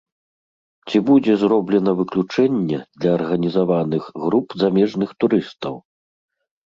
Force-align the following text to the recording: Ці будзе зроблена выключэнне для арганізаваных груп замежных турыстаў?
Ці 0.87 0.97
будзе 1.09 1.33
зроблена 1.41 1.91
выключэнне 1.99 2.79
для 3.03 3.11
арганізаваных 3.19 4.03
груп 4.25 4.47
замежных 4.63 5.09
турыстаў? 5.25 5.75